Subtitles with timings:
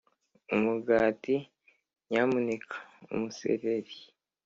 [0.55, 1.35] umugati,
[2.09, 2.77] nyamuneka,
[3.13, 3.95] umusereri.